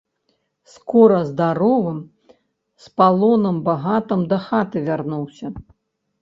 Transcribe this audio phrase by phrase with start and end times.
[0.75, 1.99] Скора здаровым
[2.87, 5.47] з палонам багатым дахаты вярнуўся!